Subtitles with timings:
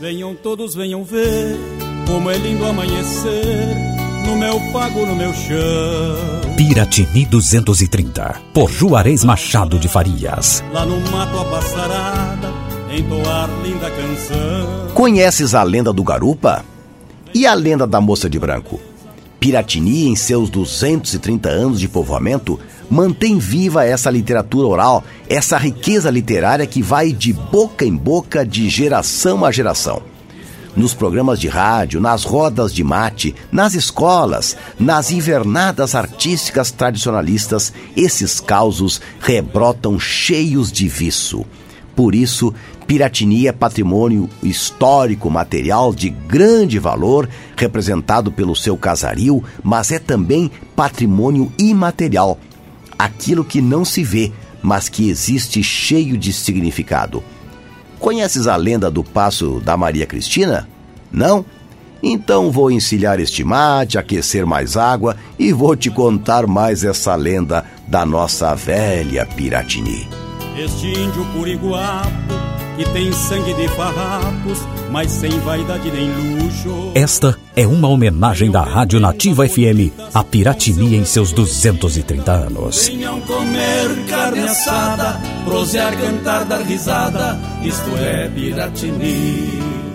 [0.00, 1.58] Venham todos, venham ver
[2.06, 3.76] como é lindo amanhecer
[4.24, 6.54] no meu pago, no meu chão.
[6.56, 10.64] Piratini 230, por Juarez Machado de Farias.
[10.72, 12.50] Lá no mato a passarada,
[12.90, 14.94] entoar linda canção.
[14.94, 16.64] Conheces a lenda do Garupa?
[17.34, 18.80] E a lenda da moça de branco?
[19.40, 26.66] Piratini, em seus 230 anos de povoamento, mantém viva essa literatura oral, essa riqueza literária
[26.66, 30.02] que vai de boca em boca, de geração a geração.
[30.76, 38.40] Nos programas de rádio, nas rodas de mate, nas escolas, nas invernadas artísticas tradicionalistas, esses
[38.40, 41.46] causos rebrotam cheios de viço.
[41.94, 42.54] Por isso,
[42.86, 50.50] Piratini é patrimônio histórico material de grande valor, representado pelo seu casaril, mas é também
[50.74, 52.38] patrimônio imaterial
[53.00, 54.30] aquilo que não se vê,
[54.62, 57.24] mas que existe cheio de significado.
[57.98, 60.68] Conheces a lenda do passo da Maria Cristina?
[61.10, 61.44] Não?
[62.02, 67.64] Então vou encilhar este mate, aquecer mais água e vou te contar mais essa lenda
[67.88, 70.29] da nossa velha Piratini.
[70.62, 72.10] Este índio puriguapo
[72.76, 74.58] que tem sangue de farrapos,
[74.90, 76.92] mas sem vaidade nem luxo.
[76.94, 82.88] Esta é uma homenagem da Rádio Nativa FM a Piratini em seus 230 anos.
[82.88, 89.89] Venham comer carne assada, prosear, cantar, dar risada, isto é Piratini.